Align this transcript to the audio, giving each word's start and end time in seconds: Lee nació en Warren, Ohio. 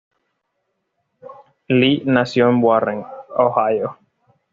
Lee 1.69 2.01
nació 2.05 2.49
en 2.49 2.63
Warren, 2.63 3.03
Ohio. 3.37 3.99